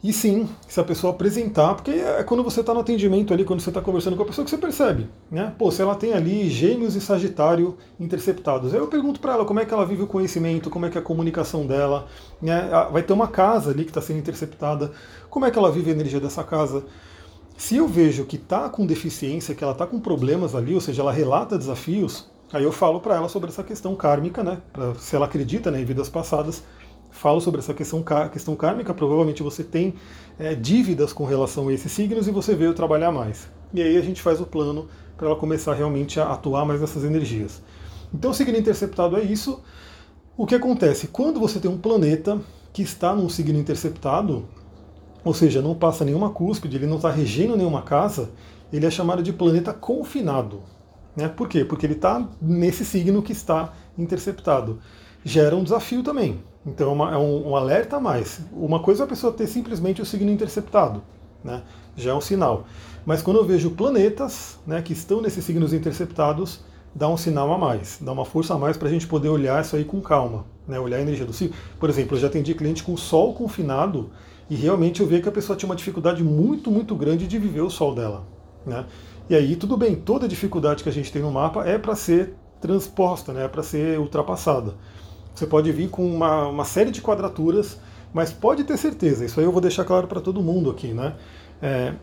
e 0.03 0.11
sim, 0.11 0.50
se 0.67 0.77
a 0.81 0.83
pessoa 0.83 1.13
apresentar, 1.13 1.75
porque 1.75 1.91
é 1.91 2.21
quando 2.23 2.44
você 2.44 2.59
está 2.59 2.73
no 2.73 2.81
atendimento 2.81 3.33
ali, 3.33 3.45
quando 3.45 3.61
você 3.61 3.69
está 3.69 3.79
conversando 3.79 4.17
com 4.17 4.23
a 4.23 4.25
pessoa, 4.25 4.44
que 4.44 4.51
você 4.51 4.57
percebe, 4.57 5.07
né? 5.31 5.53
Pô, 5.57 5.71
se 5.71 5.81
ela 5.81 5.95
tem 5.95 6.11
ali 6.11 6.50
gêmeos 6.50 6.94
e 6.95 7.00
sagitário 7.00 7.77
interceptados. 7.97 8.73
Aí 8.73 8.79
eu 8.81 8.88
pergunto 8.88 9.21
para 9.21 9.35
ela 9.35 9.45
como 9.45 9.61
é 9.61 9.65
que 9.65 9.73
ela 9.73 9.85
vive 9.85 10.03
o 10.03 10.07
conhecimento, 10.07 10.69
como 10.69 10.85
é 10.85 10.89
que 10.89 10.97
é 10.97 11.01
a 11.01 11.03
comunicação 11.03 11.65
dela, 11.65 12.07
né? 12.41 12.69
Vai 12.91 13.01
ter 13.01 13.13
uma 13.13 13.29
casa 13.29 13.71
ali 13.71 13.85
que 13.85 13.91
está 13.91 14.01
sendo 14.01 14.19
interceptada, 14.19 14.91
como 15.29 15.45
é 15.45 15.51
que 15.51 15.57
ela 15.57 15.71
vive 15.71 15.91
a 15.91 15.94
energia 15.94 16.19
dessa 16.19 16.44
casa. 16.44 16.83
Se 17.57 17.77
eu 17.77 17.88
vejo 17.88 18.25
que 18.25 18.35
está 18.35 18.67
com 18.67 18.85
deficiência, 18.85 19.56
que 19.56 19.63
ela 19.63 19.71
está 19.71 19.88
com 19.88 20.01
problemas 20.01 20.53
ali, 20.53 20.75
ou 20.75 20.81
seja, 20.81 21.01
ela 21.01 21.13
relata 21.13 21.57
desafios, 21.57 22.29
aí 22.51 22.63
eu 22.63 22.73
falo 22.73 22.99
para 22.99 23.15
ela 23.15 23.29
sobre 23.29 23.51
essa 23.51 23.63
questão 23.63 23.95
kármica, 23.95 24.44
né? 24.44 24.57
Pra, 24.73 24.95
se 24.95 25.15
ela 25.15 25.27
acredita 25.27 25.71
né, 25.71 25.79
em 25.79 25.85
vidas 25.85 26.09
passadas, 26.09 26.61
falo 27.13 27.39
sobre 27.39 27.59
essa 27.59 27.73
questão, 27.73 28.03
questão 28.31 28.55
kármica, 28.55 28.93
provavelmente 28.93 29.41
você 29.41 29.63
tem 29.63 29.93
é, 30.37 30.55
dívidas 30.55 31.13
com 31.13 31.23
relação 31.23 31.69
a 31.69 31.73
esses 31.73 31.91
signos 31.91 32.27
e 32.27 32.31
você 32.31 32.55
veio 32.55 32.73
trabalhar 32.73 33.11
mais. 33.11 33.47
E 33.73 33.81
aí 33.81 33.97
a 33.97 34.01
gente 34.01 34.21
faz 34.21 34.41
o 34.41 34.45
plano 34.45 34.89
para 35.15 35.27
ela 35.27 35.35
começar 35.35 35.73
realmente 35.73 36.19
a 36.19 36.31
atuar 36.31 36.65
mais 36.65 36.81
nessas 36.81 37.03
energias. 37.03 37.61
Então 38.13 38.31
o 38.31 38.33
signo 38.33 38.57
interceptado 38.57 39.15
é 39.15 39.21
isso. 39.21 39.61
O 40.35 40.45
que 40.45 40.55
acontece? 40.55 41.07
Quando 41.07 41.39
você 41.39 41.59
tem 41.59 41.69
um 41.69 41.77
planeta 41.77 42.41
que 42.73 42.81
está 42.81 43.15
num 43.15 43.29
signo 43.29 43.57
interceptado, 43.57 44.45
ou 45.23 45.33
seja, 45.33 45.61
não 45.61 45.75
passa 45.75 46.03
nenhuma 46.03 46.31
cúspide, 46.31 46.75
ele 46.75 46.87
não 46.87 46.97
está 46.97 47.09
regendo 47.09 47.55
nenhuma 47.55 47.83
casa, 47.83 48.31
ele 48.71 48.85
é 48.85 48.91
chamado 48.91 49.21
de 49.21 49.31
planeta 49.31 49.71
confinado. 49.71 50.61
Né? 51.15 51.27
Por 51.29 51.47
quê? 51.47 51.63
Porque 51.63 51.85
ele 51.85 51.93
está 51.93 52.27
nesse 52.41 52.83
signo 52.83 53.21
que 53.21 53.31
está 53.31 53.71
interceptado. 53.97 54.79
Gera 55.23 55.56
um 55.56 55.63
desafio 55.63 56.03
também. 56.03 56.42
Então 56.65 56.89
é, 56.89 56.94
uma, 56.94 57.13
é 57.13 57.18
um, 57.18 57.49
um, 57.49 57.56
alerta 57.56 57.97
a 57.97 57.99
mais. 57.99 58.42
Uma 58.51 58.80
coisa 58.80 59.03
é 59.03 59.06
a 59.06 59.07
pessoa 59.07 59.33
ter 59.33 59.47
simplesmente 59.47 60.01
o 60.01 60.06
signo 60.06 60.31
interceptado, 60.31 61.03
né? 61.44 61.61
já 61.95 62.11
é 62.11 62.13
um 62.13 62.21
sinal. 62.21 62.65
Mas 63.06 63.21
quando 63.21 63.37
eu 63.37 63.45
vejo 63.45 63.71
planetas 63.71 64.59
né, 64.65 64.81
que 64.81 64.94
estão 64.94 65.21
nesses 65.21 65.44
signos 65.44 65.73
interceptados, 65.73 66.61
dá 66.95 67.09
um 67.09 67.18
sinal 67.18 67.51
a 67.51 67.57
mais, 67.57 67.97
dá 68.01 68.11
uma 68.11 68.23
força 68.23 68.53
a 68.53 68.57
mais 68.57 68.77
para 68.77 68.87
a 68.87 68.92
gente 68.92 69.07
poder 69.07 69.30
olhar 69.30 69.61
isso 69.61 69.75
aí 69.75 69.83
com 69.83 69.99
calma, 69.99 70.45
né? 70.68 70.80
olhar 70.80 70.97
a 70.97 71.01
energia 71.01 71.25
do 71.25 71.33
signo. 71.33 71.56
Por 71.80 71.89
exemplo, 71.89 72.15
eu 72.15 72.21
já 72.21 72.27
atendi 72.27 72.53
cliente 72.53 72.83
com 72.83 72.94
o 72.94 72.97
Sol 72.97 73.33
confinado 73.33 74.09
e 74.49 74.56
realmente 74.56 75.01
eu 75.01 75.07
vi 75.07 75.21
que 75.21 75.27
a 75.27 75.31
pessoa 75.31 75.57
tinha 75.57 75.69
uma 75.69 75.75
dificuldade 75.75 76.23
muito, 76.23 76.71
muito 76.71 76.95
grande 76.95 77.27
de 77.27 77.37
viver 77.37 77.61
o 77.61 77.69
Sol 77.69 77.94
dela. 77.94 78.25
Né? 78.65 78.85
E 79.30 79.35
aí, 79.35 79.56
tudo 79.56 79.75
bem, 79.75 79.95
toda 79.95 80.27
dificuldade 80.27 80.83
que 80.83 80.89
a 80.89 80.94
gente 80.94 81.11
tem 81.11 81.21
no 81.21 81.31
mapa 81.31 81.65
é 81.65 81.77
para 81.77 81.95
ser 81.95 82.35
transposta, 82.61 83.33
né? 83.33 83.45
é 83.45 83.47
para 83.47 83.63
ser 83.63 83.99
ultrapassada. 83.99 84.75
Você 85.33 85.47
pode 85.47 85.71
vir 85.71 85.90
com 85.90 86.06
uma, 86.06 86.47
uma 86.47 86.66
série 86.66 86.92
de 86.92 87.02
quadraturas, 87.02 87.78
mas 88.13 88.31
pode 88.31 88.63
ter 88.63 88.78
certeza, 88.78 89.25
isso 89.25 89.40
aí 89.40 89.45
eu 89.45 89.52
vou 89.52 89.61
deixar 89.61 89.83
claro 89.83 90.07
para 90.07 90.21
todo 90.21 90.42
mundo 90.42 90.69
aqui, 90.69 90.94
né? 90.94 91.16
É, 91.61 91.94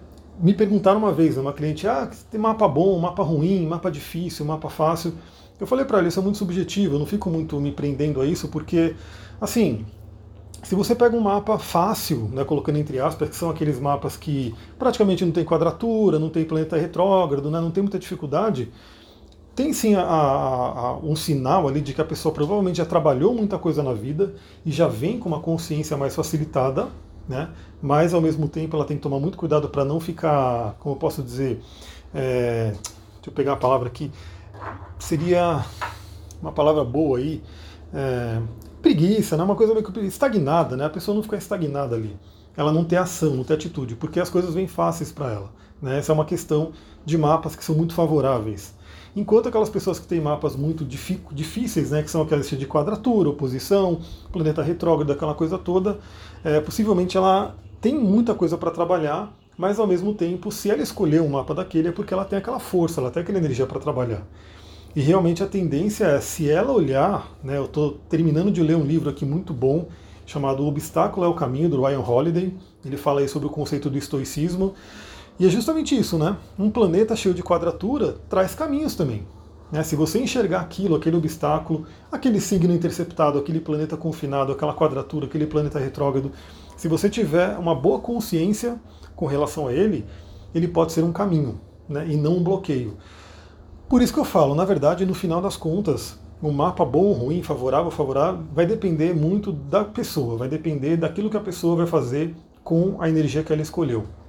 me 0.41 0.55
perguntaram 0.55 0.99
uma 0.99 1.13
vez, 1.13 1.37
uma 1.37 1.53
cliente, 1.53 1.87
ah, 1.87 2.11
tem 2.31 2.41
mapa 2.41 2.67
bom, 2.67 2.99
mapa 2.99 3.23
ruim, 3.23 3.67
mapa 3.67 3.91
difícil, 3.91 4.45
mapa 4.45 4.71
fácil. 4.71 5.13
Eu 5.61 5.67
falei 5.67 5.85
para 5.85 5.99
ela, 5.99 6.09
isso 6.09 6.19
é 6.19 6.23
muito 6.23 6.39
subjetivo, 6.39 6.95
eu 6.95 6.99
não 6.99 7.07
fico 7.07 7.29
muito 7.29 7.61
me 7.61 7.71
prendendo 7.71 8.21
a 8.21 8.27
isso, 8.27 8.49
porque, 8.49 8.97
assim, 9.41 9.85
se 10.63 10.75
você 10.75 10.95
pega 10.95 11.17
um 11.17 11.21
mapa 11.21 11.59
fácil, 11.59 12.31
né, 12.33 12.45
colocando 12.45 12.79
entre 12.79 12.99
aspas, 12.99 13.29
que 13.29 13.37
são 13.37 13.51
aqueles 13.51 13.79
mapas 13.79 14.17
que 14.17 14.55
praticamente 14.79 15.25
não 15.25 15.33
tem 15.33 15.45
quadratura, 15.45 16.19
não 16.19 16.31
tem 16.31 16.45
planeta 16.45 16.77
retrógrado, 16.77 17.51
né, 17.51 17.61
não 17.61 17.71
tem 17.71 17.83
muita 17.83 17.99
dificuldade, 17.99 18.71
tem 19.61 19.75
sim 19.75 19.95
a, 19.95 20.01
a, 20.01 20.79
a, 20.79 20.97
um 20.97 21.15
sinal 21.15 21.69
ali 21.69 21.83
de 21.83 21.93
que 21.93 22.01
a 22.01 22.05
pessoa 22.05 22.33
provavelmente 22.33 22.77
já 22.77 22.87
trabalhou 22.87 23.35
muita 23.35 23.59
coisa 23.59 23.83
na 23.83 23.93
vida 23.93 24.35
e 24.65 24.73
já 24.73 24.89
vem 24.89 25.19
com 25.19 25.29
uma 25.29 25.41
consciência 25.41 25.99
mais 25.99 26.17
facilitada, 26.17 26.89
né? 27.29 27.51
mas 27.83 28.15
ao 28.15 28.23
mesmo 28.23 28.49
tempo 28.49 28.75
ela 28.75 28.87
tem 28.87 28.97
que 28.97 29.03
tomar 29.03 29.21
muito 29.21 29.37
cuidado 29.37 29.69
para 29.69 29.85
não 29.85 30.01
ficar, 30.01 30.77
como 30.79 30.95
eu 30.95 30.99
posso 30.99 31.23
dizer, 31.23 31.61
é, 32.15 32.71
deixa 32.71 33.29
eu 33.29 33.33
pegar 33.35 33.53
a 33.53 33.57
palavra 33.57 33.89
aqui, 33.89 34.11
seria 34.99 35.63
uma 36.41 36.53
palavra 36.53 36.83
boa 36.83 37.19
aí, 37.19 37.43
é, 37.93 38.41
preguiça, 38.81 39.37
né? 39.37 39.43
uma 39.43 39.57
coisa 39.57 39.75
meio 39.75 39.85
que 39.85 40.01
estagnada, 40.01 40.75
né? 40.75 40.87
a 40.87 40.91
pessoa 40.91 41.15
não 41.15 41.23
ficar 41.23 41.37
estagnada 41.37 41.97
ali, 41.97 42.17
ela 42.57 42.73
não 42.73 42.83
ter 42.83 42.97
ação, 42.97 43.37
não 43.37 43.45
ter 43.45 43.55
atitude, 43.55 43.95
porque 43.95 44.21
as 44.21 44.31
coisas 44.31 44.55
vêm 44.55 44.67
fáceis 44.67 45.13
para 45.13 45.31
ela. 45.31 45.53
Né? 45.83 45.99
Essa 45.99 46.13
é 46.13 46.15
uma 46.15 46.25
questão 46.25 46.73
de 47.05 47.19
mapas 47.19 47.55
que 47.55 47.63
são 47.63 47.75
muito 47.75 47.93
favoráveis. 47.93 48.80
Enquanto 49.15 49.49
aquelas 49.49 49.69
pessoas 49.69 49.99
que 49.99 50.07
têm 50.07 50.21
mapas 50.21 50.55
muito 50.55 50.85
difíceis, 50.85 51.91
né, 51.91 52.03
que 52.03 52.11
são 52.11 52.23
aquelas 52.23 52.49
de 52.49 52.67
quadratura, 52.67 53.29
oposição, 53.29 54.01
planeta 54.33 54.63
retrógrado, 54.63 55.11
aquela 55.11 55.35
coisa 55.35 55.59
toda, 55.59 55.99
é, 56.45 56.61
possivelmente 56.61 57.17
ela 57.17 57.57
tem 57.81 57.95
muita 57.95 58.35
coisa 58.35 58.57
para 58.57 58.71
trabalhar, 58.71 59.37
mas 59.59 59.79
ao 59.79 59.87
mesmo 59.87 60.15
tempo, 60.15 60.53
se 60.53 60.71
ela 60.71 60.81
escolher 60.81 61.21
um 61.21 61.29
mapa 61.29 61.55
daquele, 61.55 61.89
é 61.89 61.93
porque 61.93 62.15
ela 62.15 62.25
tem 62.25 62.39
aquela 62.39 62.61
força, 62.61 63.01
ela 63.01 63.11
tem 63.11 63.23
aquela 63.23 63.39
energia 63.39 63.67
para 63.67 63.81
trabalhar. 63.81 64.23
E 64.95 65.01
realmente 65.01 65.43
a 65.43 65.47
tendência 65.47 66.05
é, 66.05 66.21
se 66.21 66.49
ela 66.49 66.73
olhar, 66.73 67.29
né, 67.43 67.57
eu 67.57 67.65
estou 67.65 67.99
terminando 68.09 68.51
de 68.51 68.63
ler 68.63 68.77
um 68.77 68.85
livro 68.85 69.11
aqui 69.11 69.25
muito 69.25 69.53
bom, 69.53 69.89
chamado 70.31 70.63
O 70.63 70.69
Obstáculo 70.69 71.27
é 71.27 71.29
o 71.29 71.35
Caminho, 71.35 71.69
do 71.69 71.83
Ryan 71.83 72.01
Holiday. 72.01 72.55
Ele 72.85 72.97
fala 72.97 73.21
aí 73.21 73.29
sobre 73.29 73.49
o 73.49 73.51
conceito 73.51 73.91
do 73.91 73.99
estoicismo. 73.99 74.75
E 75.41 75.47
é 75.47 75.49
justamente 75.49 75.99
isso, 75.99 76.19
né? 76.19 76.37
Um 76.59 76.71
planeta 76.71 77.17
cheio 77.17 77.35
de 77.35 77.43
quadratura 77.43 78.17
traz 78.29 78.55
caminhos 78.55 78.95
também. 78.95 79.27
Né? 79.73 79.83
Se 79.83 79.97
você 79.97 80.21
enxergar 80.21 80.61
aquilo, 80.61 80.95
aquele 80.95 81.17
obstáculo, 81.17 81.87
aquele 82.13 82.39
signo 82.39 82.75
interceptado, 82.75 83.39
aquele 83.39 83.59
planeta 83.59 83.97
confinado, 83.97 84.53
aquela 84.53 84.75
quadratura, 84.75 85.25
aquele 85.25 85.47
planeta 85.47 85.79
retrógrado, 85.79 86.31
se 86.77 86.89
você 86.89 87.09
tiver 87.09 87.57
uma 87.57 87.75
boa 87.75 88.01
consciência 88.01 88.79
com 89.17 89.25
relação 89.25 89.67
a 89.67 89.73
ele, 89.73 90.05
ele 90.55 90.69
pode 90.69 90.93
ser 90.93 91.05
um 91.05 91.13
caminho 91.13 91.59
né? 91.89 92.07
e 92.07 92.17
não 92.17 92.37
um 92.37 92.45
bloqueio. 92.45 92.99
Por 93.89 94.03
isso 94.03 94.13
que 94.13 94.21
eu 94.21 94.27
falo, 94.27 94.55
na 94.55 94.67
verdade, 94.67 95.07
no 95.07 95.15
final 95.15 95.41
das 95.41 95.57
contas, 95.57 96.19
um 96.43 96.53
mapa 96.53 96.85
bom, 96.85 97.13
ruim, 97.13 97.43
favorável, 97.43 97.91
favorável, 97.91 98.43
vai 98.53 98.67
depender 98.67 99.15
muito 99.15 99.53
da 99.53 99.85
pessoa, 99.87 100.37
vai 100.37 100.51
depender 100.51 100.99
daquilo 100.99 101.31
que 101.31 101.37
a 101.39 101.41
pessoa 101.41 101.77
vai 101.77 101.87
fazer 101.87 102.37
com 102.63 103.01
a 103.01 103.09
energia 103.09 103.43
que 103.43 103.51
ela 103.51 103.63
escolheu. 103.63 104.20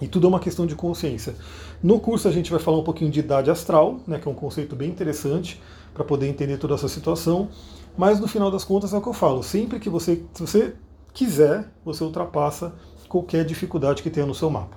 E 0.00 0.06
tudo 0.06 0.26
é 0.26 0.28
uma 0.28 0.40
questão 0.40 0.66
de 0.66 0.74
consciência. 0.74 1.34
No 1.82 1.98
curso 1.98 2.28
a 2.28 2.30
gente 2.30 2.50
vai 2.50 2.60
falar 2.60 2.78
um 2.78 2.84
pouquinho 2.84 3.10
de 3.10 3.20
idade 3.20 3.50
astral, 3.50 4.00
né, 4.06 4.18
que 4.18 4.28
é 4.28 4.30
um 4.30 4.34
conceito 4.34 4.76
bem 4.76 4.88
interessante 4.88 5.60
para 5.92 6.04
poder 6.04 6.28
entender 6.28 6.58
toda 6.58 6.74
essa 6.74 6.88
situação. 6.88 7.48
Mas 7.96 8.20
no 8.20 8.28
final 8.28 8.50
das 8.50 8.64
contas 8.64 8.92
é 8.92 8.96
o 8.96 9.02
que 9.02 9.08
eu 9.08 9.12
falo. 9.12 9.42
Sempre 9.42 9.80
que 9.80 9.90
você, 9.90 10.22
se 10.32 10.40
você 10.40 10.74
quiser, 11.12 11.68
você 11.84 12.04
ultrapassa 12.04 12.72
qualquer 13.08 13.44
dificuldade 13.44 14.02
que 14.02 14.10
tenha 14.10 14.26
no 14.26 14.34
seu 14.34 14.48
mapa. 14.48 14.76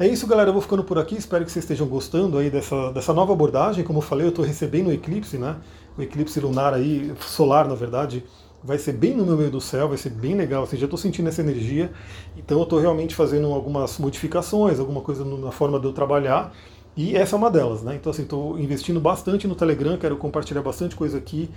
É 0.00 0.06
isso, 0.08 0.26
galera. 0.26 0.48
Eu 0.48 0.54
vou 0.54 0.62
ficando 0.62 0.82
por 0.82 0.98
aqui. 0.98 1.14
Espero 1.14 1.44
que 1.44 1.52
vocês 1.52 1.64
estejam 1.64 1.86
gostando 1.86 2.38
aí 2.38 2.50
dessa, 2.50 2.90
dessa 2.90 3.12
nova 3.12 3.34
abordagem. 3.34 3.84
Como 3.84 3.98
eu 3.98 4.02
falei, 4.02 4.26
eu 4.26 4.30
estou 4.30 4.44
recebendo 4.44 4.88
o 4.88 4.92
eclipse, 4.92 5.36
né? 5.38 5.56
O 5.96 6.02
eclipse 6.02 6.40
lunar 6.40 6.72
aí, 6.72 7.12
solar, 7.20 7.68
na 7.68 7.74
verdade, 7.74 8.24
vai 8.62 8.78
ser 8.78 8.92
bem 8.92 9.16
no 9.16 9.24
meu 9.24 9.36
meio 9.36 9.50
do 9.50 9.60
céu, 9.60 9.88
vai 9.88 9.96
ser 9.96 10.10
bem 10.10 10.34
legal, 10.34 10.62
assim, 10.62 10.76
já 10.76 10.84
estou 10.84 10.98
sentindo 10.98 11.28
essa 11.28 11.40
energia, 11.40 11.90
então 12.36 12.58
eu 12.58 12.64
estou 12.64 12.78
realmente 12.78 13.14
fazendo 13.14 13.46
algumas 13.52 13.98
modificações, 13.98 14.78
alguma 14.78 15.00
coisa 15.00 15.24
na 15.24 15.50
forma 15.50 15.80
de 15.80 15.86
eu 15.86 15.92
trabalhar, 15.92 16.52
e 16.96 17.16
essa 17.16 17.36
é 17.36 17.38
uma 17.38 17.50
delas, 17.50 17.82
né? 17.82 17.94
Então 17.94 18.10
assim, 18.10 18.22
estou 18.22 18.58
investindo 18.58 19.00
bastante 19.00 19.46
no 19.46 19.54
Telegram, 19.54 19.96
quero 19.96 20.16
compartilhar 20.16 20.60
bastante 20.60 20.94
coisa 20.96 21.16
aqui. 21.16 21.48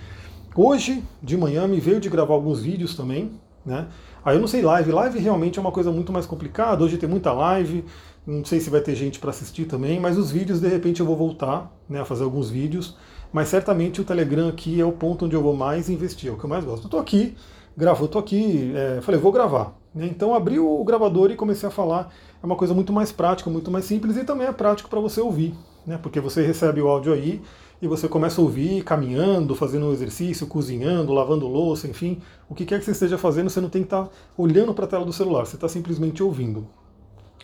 Hoje, 0.54 1.02
de 1.22 1.36
manhã, 1.36 1.66
me 1.66 1.80
veio 1.80 2.00
de 2.00 2.08
gravar 2.08 2.34
alguns 2.34 2.62
vídeos 2.62 2.94
também, 2.94 3.32
né? 3.66 3.88
Aí 4.24 4.36
eu 4.36 4.40
não 4.40 4.48
sei, 4.48 4.62
live, 4.62 4.90
live 4.90 5.18
realmente 5.18 5.58
é 5.58 5.60
uma 5.60 5.72
coisa 5.72 5.90
muito 5.90 6.12
mais 6.12 6.24
complicada, 6.24 6.82
hoje 6.82 6.96
tem 6.96 7.08
muita 7.08 7.32
live, 7.32 7.84
não 8.26 8.44
sei 8.44 8.58
se 8.58 8.70
vai 8.70 8.80
ter 8.80 8.94
gente 8.94 9.18
para 9.18 9.30
assistir 9.30 9.66
também, 9.66 10.00
mas 10.00 10.16
os 10.16 10.30
vídeos, 10.30 10.60
de 10.60 10.68
repente, 10.68 11.00
eu 11.00 11.06
vou 11.06 11.16
voltar 11.16 11.70
né, 11.88 12.00
a 12.00 12.04
fazer 12.04 12.24
alguns 12.24 12.48
vídeos, 12.48 12.96
mas 13.34 13.48
certamente 13.48 14.00
o 14.00 14.04
Telegram 14.04 14.48
aqui 14.48 14.80
é 14.80 14.84
o 14.84 14.92
ponto 14.92 15.24
onde 15.24 15.34
eu 15.34 15.42
vou 15.42 15.56
mais 15.56 15.90
investir, 15.90 16.30
é 16.30 16.32
o 16.32 16.38
que 16.38 16.44
eu 16.44 16.48
mais 16.48 16.64
gosto. 16.64 16.84
Eu 16.84 16.88
tô 16.88 16.98
aqui, 16.98 17.34
gravo, 17.76 18.04
eu 18.04 18.08
tô 18.08 18.20
aqui, 18.20 18.72
é, 18.76 19.00
falei, 19.00 19.20
vou 19.20 19.32
gravar. 19.32 19.76
Né? 19.92 20.06
Então 20.06 20.32
abri 20.36 20.60
o 20.60 20.84
gravador 20.84 21.32
e 21.32 21.34
comecei 21.34 21.68
a 21.68 21.72
falar. 21.72 22.14
É 22.40 22.46
uma 22.46 22.54
coisa 22.54 22.72
muito 22.72 22.92
mais 22.92 23.10
prática, 23.10 23.50
muito 23.50 23.72
mais 23.72 23.86
simples 23.86 24.16
e 24.16 24.22
também 24.22 24.46
é 24.46 24.52
prático 24.52 24.88
para 24.88 25.00
você 25.00 25.20
ouvir, 25.20 25.52
né? 25.84 25.98
Porque 26.00 26.20
você 26.20 26.46
recebe 26.46 26.80
o 26.80 26.86
áudio 26.86 27.12
aí 27.12 27.42
e 27.82 27.88
você 27.88 28.06
começa 28.06 28.40
a 28.40 28.44
ouvir 28.44 28.84
caminhando, 28.84 29.52
fazendo 29.56 29.86
um 29.86 29.92
exercício, 29.92 30.46
cozinhando, 30.46 31.12
lavando 31.12 31.48
louça, 31.48 31.88
enfim, 31.88 32.20
o 32.48 32.54
que 32.54 32.64
quer 32.64 32.78
que 32.78 32.84
você 32.84 32.92
esteja 32.92 33.18
fazendo, 33.18 33.50
você 33.50 33.60
não 33.60 33.68
tem 33.68 33.82
que 33.82 33.86
estar 33.86 34.04
tá 34.04 34.10
olhando 34.38 34.72
para 34.72 34.84
a 34.84 34.88
tela 34.88 35.04
do 35.04 35.12
celular, 35.12 35.44
você 35.44 35.56
está 35.56 35.68
simplesmente 35.68 36.22
ouvindo. 36.22 36.68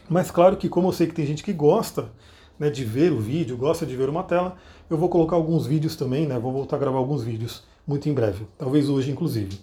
Mas 0.09 0.30
claro 0.30 0.56
que 0.56 0.68
como 0.68 0.87
eu 0.87 0.92
sei 0.92 1.09
que 1.09 1.14
tem 1.14 1.26
gente 1.26 1.42
que 1.42 1.52
gosta 1.52 2.12
né, 2.61 2.69
de 2.69 2.85
ver 2.85 3.11
o 3.11 3.19
vídeo, 3.19 3.57
gosta 3.57 3.87
de 3.87 3.97
ver 3.97 4.11
uma 4.11 4.23
tela, 4.23 4.57
eu 4.90 4.99
vou 4.99 5.09
colocar 5.09 5.35
alguns 5.35 5.67
vídeos 5.67 5.97
também, 5.97 6.26
né? 6.26 6.38
Vou 6.38 6.52
voltar 6.52 6.76
a 6.76 6.79
gravar 6.79 6.99
alguns 6.99 7.25
vídeos 7.25 7.64
muito 7.87 8.07
em 8.07 8.12
breve, 8.12 8.47
talvez 8.59 8.90
hoje 8.90 9.11
inclusive. 9.11 9.59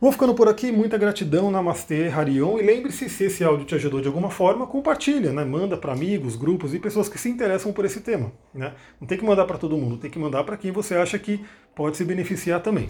Vou 0.00 0.12
ficando 0.12 0.32
por 0.32 0.46
aqui, 0.46 0.70
muita 0.70 0.96
gratidão, 0.96 1.50
Namastê, 1.50 2.06
Harion, 2.06 2.60
e 2.60 2.62
lembre-se, 2.62 3.10
se 3.10 3.24
esse 3.24 3.42
áudio 3.42 3.66
te 3.66 3.74
ajudou 3.74 4.00
de 4.00 4.06
alguma 4.06 4.30
forma, 4.30 4.64
compartilha, 4.64 5.32
né? 5.32 5.44
Manda 5.44 5.76
para 5.76 5.92
amigos, 5.92 6.36
grupos 6.36 6.72
e 6.72 6.78
pessoas 6.78 7.08
que 7.08 7.18
se 7.18 7.28
interessam 7.28 7.72
por 7.72 7.84
esse 7.84 8.00
tema, 8.00 8.30
né? 8.54 8.74
Não 9.00 9.08
tem 9.08 9.18
que 9.18 9.24
mandar 9.24 9.44
para 9.44 9.58
todo 9.58 9.76
mundo, 9.76 9.96
tem 9.96 10.08
que 10.08 10.18
mandar 10.18 10.44
para 10.44 10.56
quem 10.56 10.70
você 10.70 10.94
acha 10.94 11.18
que 11.18 11.44
pode 11.74 11.96
se 11.96 12.04
beneficiar 12.04 12.62
também. 12.62 12.88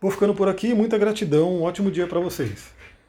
Vou 0.00 0.10
ficando 0.10 0.34
por 0.34 0.48
aqui, 0.48 0.74
muita 0.74 0.98
gratidão, 0.98 1.52
um 1.54 1.62
ótimo 1.62 1.92
dia 1.92 2.08
para 2.08 2.18
vocês. 2.18 2.79